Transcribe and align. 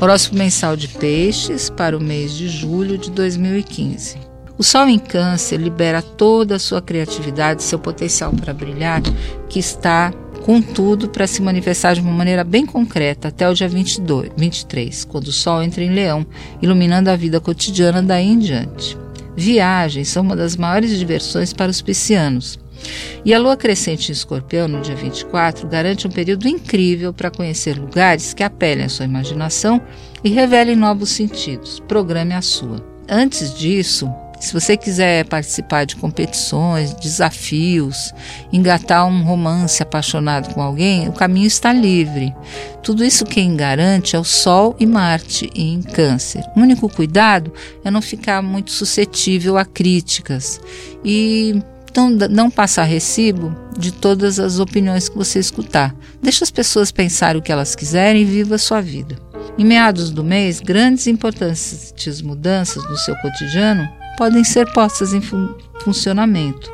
Horóscopo 0.00 0.38
mensal 0.38 0.76
de 0.76 0.86
Peixes 0.86 1.68
para 1.70 1.96
o 1.96 2.00
mês 2.00 2.32
de 2.32 2.48
julho 2.48 2.96
de 2.96 3.10
2015. 3.10 4.16
O 4.56 4.62
Sol 4.62 4.88
em 4.88 4.98
Câncer 4.98 5.56
libera 5.56 6.00
toda 6.00 6.54
a 6.54 6.58
sua 6.60 6.80
criatividade, 6.80 7.64
seu 7.64 7.80
potencial 7.80 8.32
para 8.32 8.54
brilhar, 8.54 9.02
que 9.48 9.58
está 9.58 10.12
com 10.44 10.62
tudo 10.62 11.08
para 11.08 11.26
se 11.26 11.42
manifestar 11.42 11.94
de 11.94 12.00
uma 12.00 12.12
maneira 12.12 12.44
bem 12.44 12.64
concreta 12.64 13.26
até 13.26 13.48
o 13.48 13.54
dia 13.54 13.68
22, 13.68 14.30
23, 14.36 15.04
quando 15.04 15.26
o 15.26 15.32
Sol 15.32 15.64
entra 15.64 15.82
em 15.82 15.92
Leão, 15.92 16.24
iluminando 16.62 17.10
a 17.10 17.16
vida 17.16 17.40
cotidiana 17.40 18.00
daí 18.00 18.28
em 18.28 18.38
diante. 18.38 18.96
Viagens 19.36 20.08
são 20.08 20.22
uma 20.22 20.36
das 20.36 20.56
maiores 20.56 20.96
diversões 20.96 21.52
para 21.52 21.72
os 21.72 21.82
piscianos. 21.82 22.56
E 23.24 23.34
a 23.34 23.38
lua 23.38 23.56
crescente 23.56 24.10
em 24.10 24.12
escorpião, 24.12 24.68
no 24.68 24.80
dia 24.80 24.94
24, 24.94 25.68
garante 25.68 26.06
um 26.06 26.10
período 26.10 26.48
incrível 26.48 27.12
para 27.12 27.30
conhecer 27.30 27.78
lugares 27.78 28.32
que 28.32 28.42
apelem 28.42 28.84
à 28.84 28.88
sua 28.88 29.04
imaginação 29.04 29.80
e 30.22 30.30
revelem 30.30 30.76
novos 30.76 31.10
sentidos. 31.10 31.80
Programe 31.80 32.34
a 32.34 32.42
sua. 32.42 32.84
Antes 33.08 33.54
disso, 33.54 34.10
se 34.40 34.52
você 34.52 34.76
quiser 34.76 35.24
participar 35.24 35.84
de 35.84 35.96
competições, 35.96 36.94
desafios, 36.94 38.14
engatar 38.52 39.06
um 39.06 39.22
romance 39.24 39.82
apaixonado 39.82 40.54
com 40.54 40.62
alguém, 40.62 41.08
o 41.08 41.12
caminho 41.12 41.46
está 41.46 41.72
livre. 41.72 42.34
Tudo 42.82 43.04
isso 43.04 43.24
quem 43.24 43.56
garante 43.56 44.14
é 44.14 44.18
o 44.18 44.24
Sol 44.24 44.76
e 44.78 44.86
Marte 44.86 45.50
em 45.54 45.82
Câncer. 45.82 46.44
O 46.56 46.60
único 46.60 46.88
cuidado 46.88 47.52
é 47.84 47.90
não 47.90 48.00
ficar 48.00 48.40
muito 48.40 48.70
suscetível 48.70 49.58
a 49.58 49.64
críticas 49.64 50.60
e 51.04 51.60
não, 51.98 52.10
não 52.28 52.50
passar 52.50 52.84
recibo 52.84 53.54
de 53.76 53.90
todas 53.90 54.38
as 54.38 54.60
opiniões 54.60 55.08
que 55.08 55.16
você 55.16 55.40
escutar. 55.40 55.94
Deixa 56.22 56.44
as 56.44 56.50
pessoas 56.50 56.92
pensarem 56.92 57.40
o 57.40 57.42
que 57.42 57.50
elas 57.50 57.74
quiserem 57.74 58.22
e 58.22 58.24
viva 58.24 58.54
a 58.54 58.58
sua 58.58 58.80
vida. 58.80 59.16
Em 59.58 59.64
meados 59.64 60.10
do 60.10 60.22
mês, 60.22 60.60
grandes 60.60 61.06
e 61.06 61.10
importantes 61.10 62.22
mudanças 62.22 62.84
no 62.88 62.96
seu 62.96 63.16
cotidiano 63.16 63.88
podem 64.16 64.44
ser 64.44 64.72
postas 64.72 65.12
em 65.12 65.20
fun 65.20 65.48
funcionamento. 65.82 66.70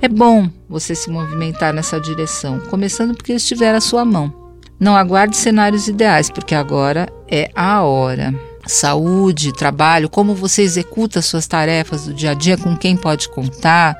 É 0.00 0.08
bom 0.08 0.48
você 0.68 0.94
se 0.94 1.10
movimentar 1.10 1.74
nessa 1.74 2.00
direção, 2.00 2.60
começando 2.70 3.14
porque 3.14 3.32
estiver 3.32 3.74
à 3.74 3.80
sua 3.80 4.04
mão. 4.04 4.32
Não 4.78 4.96
aguarde 4.96 5.36
cenários 5.36 5.88
ideais, 5.88 6.30
porque 6.30 6.54
agora 6.54 7.08
é 7.28 7.50
a 7.54 7.82
hora. 7.82 8.32
Saúde, 8.66 9.52
trabalho, 9.52 10.08
como 10.08 10.34
você 10.34 10.62
executa 10.62 11.22
suas 11.22 11.46
tarefas 11.46 12.06
do 12.06 12.14
dia 12.14 12.32
a 12.32 12.34
dia, 12.34 12.56
com 12.56 12.76
quem 12.76 12.96
pode 12.96 13.28
contar, 13.28 13.96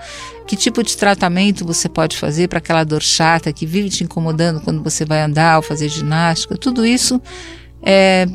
que 0.47 0.57
tipo 0.57 0.83
de 0.83 0.97
tratamento 0.97 1.65
você 1.65 1.89
pode 1.89 2.17
fazer 2.17 2.49
para 2.49 2.59
aquela 2.59 2.85
dor 2.85 3.03
chata 3.03 3.53
que 3.53 3.67
vive 3.67 3.89
te 3.89 4.05
incomodando 4.05 4.61
quando 4.61 4.83
você 4.83 5.05
vai 5.05 5.23
andar 5.23 5.57
ou 5.57 5.63
fazer 5.63 5.89
ginástica, 5.89 6.57
tudo 6.57 6.85
isso 6.85 7.21
é 7.83 8.27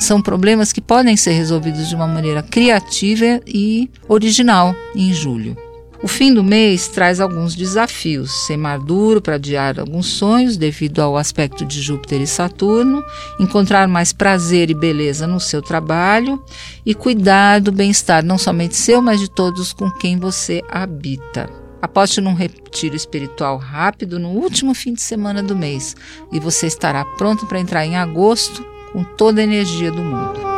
são 0.00 0.20
problemas 0.20 0.72
que 0.72 0.80
podem 0.80 1.16
ser 1.16 1.32
resolvidos 1.32 1.88
de 1.88 1.94
uma 1.94 2.08
maneira 2.08 2.42
criativa 2.42 3.40
e 3.46 3.88
original 4.08 4.74
em 4.96 5.12
julho. 5.14 5.56
O 6.02 6.08
fim 6.08 6.34
do 6.34 6.42
mês 6.42 6.88
traz 6.88 7.20
alguns 7.20 7.54
desafios: 7.54 8.32
ser 8.46 8.56
maduro 8.56 9.22
para 9.22 9.36
adiar 9.36 9.78
alguns 9.78 10.06
sonhos 10.06 10.56
devido 10.56 11.00
ao 11.00 11.16
aspecto 11.16 11.64
de 11.64 11.80
Júpiter 11.80 12.20
e 12.20 12.26
Saturno, 12.26 13.04
encontrar 13.38 13.86
mais 13.86 14.12
prazer 14.12 14.68
e 14.68 14.74
beleza 14.74 15.28
no 15.28 15.38
seu 15.38 15.62
trabalho 15.62 16.42
e 16.84 16.92
cuidar 16.92 17.60
do 17.60 17.70
bem-estar 17.70 18.24
não 18.24 18.36
somente 18.36 18.74
seu, 18.74 19.00
mas 19.00 19.20
de 19.20 19.30
todos 19.30 19.72
com 19.72 19.88
quem 19.92 20.18
você 20.18 20.60
habita. 20.68 21.48
Aposte 21.80 22.20
num 22.20 22.34
retiro 22.34 22.96
espiritual 22.96 23.56
rápido 23.56 24.18
no 24.18 24.30
último 24.30 24.74
fim 24.74 24.94
de 24.94 25.02
semana 25.02 25.42
do 25.42 25.54
mês 25.54 25.96
e 26.32 26.40
você 26.40 26.66
estará 26.66 27.04
pronto 27.04 27.46
para 27.46 27.60
entrar 27.60 27.86
em 27.86 27.96
agosto 27.96 28.64
com 28.92 29.04
toda 29.04 29.40
a 29.40 29.44
energia 29.44 29.90
do 29.90 30.02
mundo. 30.02 30.51